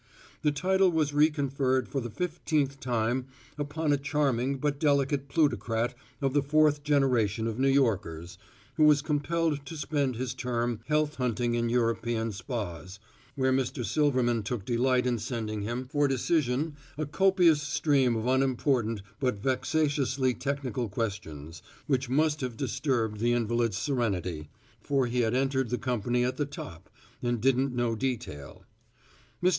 The 0.41 0.51
title 0.51 0.89
was 0.89 1.13
re 1.13 1.29
conferred 1.29 1.87
for 1.87 2.01
the 2.01 2.09
fifteenth 2.09 2.79
time 2.79 3.27
upon 3.55 3.93
a 3.93 3.97
charming 3.97 4.57
but 4.57 4.79
delicate 4.79 5.29
plutocrat 5.29 5.93
of 6.23 6.33
the 6.33 6.41
fourth 6.41 6.83
generation 6.83 7.45
of 7.45 7.59
New 7.59 7.69
Yorkers, 7.69 8.39
who 8.77 8.85
was 8.85 9.03
compelled 9.03 9.63
to 9.63 9.77
spend 9.77 10.15
his 10.15 10.33
term 10.33 10.79
health 10.87 11.17
hunting 11.17 11.53
in 11.53 11.69
European 11.69 12.31
spas, 12.31 12.97
where 13.35 13.53
Mr. 13.53 13.85
Silverman 13.85 14.41
took 14.41 14.65
delight 14.65 15.05
in 15.05 15.19
sending 15.19 15.61
him 15.61 15.85
for 15.85 16.07
decision 16.07 16.75
a 16.97 17.05
copious 17.05 17.61
stream 17.61 18.15
of 18.15 18.25
unimportant 18.25 19.03
but 19.19 19.39
vexatiously 19.39 20.33
technical 20.33 20.89
questions, 20.89 21.61
which 21.85 22.09
much 22.09 22.37
disturbed 22.57 23.19
the 23.19 23.33
invalid's 23.33 23.77
serenity, 23.77 24.49
for 24.81 25.05
he 25.05 25.19
had 25.21 25.35
entered 25.35 25.69
the 25.69 25.77
company 25.77 26.23
at 26.25 26.37
the 26.37 26.45
top, 26.47 26.89
and 27.21 27.39
didn't 27.39 27.75
know 27.75 27.93
detail. 27.95 28.63
Mr. 29.43 29.49